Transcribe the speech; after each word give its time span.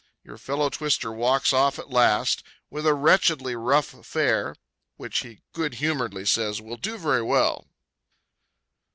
Your 0.23 0.39
fellow 0.39 0.67
twister 0.71 1.11
walks 1.11 1.53
off 1.53 1.77
at 1.77 1.91
last, 1.91 2.41
with 2.71 2.87
a 2.87 2.93
wretchedly 2.95 3.55
rough 3.55 3.93
affair, 3.93 4.55
which 4.97 5.19
he 5.19 5.43
good 5.53 5.75
humoredly 5.75 6.25
says 6.25 6.59
"will 6.59 6.77
do 6.77 6.97
very 6.97 7.21
well." 7.21 7.67